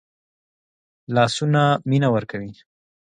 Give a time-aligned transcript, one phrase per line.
[1.15, 2.51] لاسونه مینه ورکوي